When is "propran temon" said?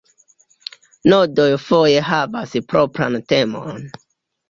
2.75-3.91